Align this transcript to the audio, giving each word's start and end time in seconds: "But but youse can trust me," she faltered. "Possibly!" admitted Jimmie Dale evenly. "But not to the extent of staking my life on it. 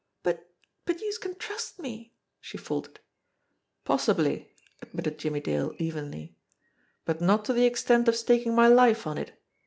"But 0.23 0.49
but 0.85 0.99
youse 0.99 1.19
can 1.19 1.35
trust 1.35 1.77
me," 1.77 2.11
she 2.39 2.57
faltered. 2.57 2.99
"Possibly!" 3.83 4.55
admitted 4.81 5.19
Jimmie 5.19 5.41
Dale 5.41 5.75
evenly. 5.77 6.35
"But 7.05 7.21
not 7.21 7.45
to 7.45 7.53
the 7.53 7.65
extent 7.67 8.07
of 8.07 8.15
staking 8.15 8.55
my 8.55 8.67
life 8.67 9.05
on 9.05 9.19
it. 9.19 9.39